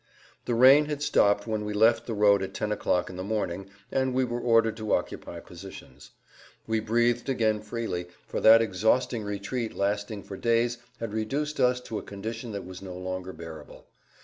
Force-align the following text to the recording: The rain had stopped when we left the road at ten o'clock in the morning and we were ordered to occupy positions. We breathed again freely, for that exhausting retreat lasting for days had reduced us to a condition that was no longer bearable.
The 0.45 0.55
rain 0.55 0.85
had 0.85 1.03
stopped 1.03 1.45
when 1.45 1.63
we 1.63 1.75
left 1.75 2.07
the 2.07 2.15
road 2.15 2.41
at 2.41 2.55
ten 2.55 2.71
o'clock 2.71 3.11
in 3.11 3.17
the 3.17 3.23
morning 3.23 3.69
and 3.91 4.15
we 4.15 4.25
were 4.25 4.41
ordered 4.41 4.75
to 4.77 4.93
occupy 4.93 5.39
positions. 5.41 6.09
We 6.65 6.79
breathed 6.79 7.29
again 7.29 7.61
freely, 7.61 8.07
for 8.25 8.39
that 8.41 8.63
exhausting 8.63 9.21
retreat 9.23 9.75
lasting 9.75 10.23
for 10.23 10.37
days 10.37 10.79
had 10.99 11.13
reduced 11.13 11.59
us 11.59 11.79
to 11.81 11.99
a 11.99 12.01
condition 12.01 12.51
that 12.53 12.65
was 12.65 12.81
no 12.81 12.97
longer 12.97 13.31
bearable. 13.31 13.85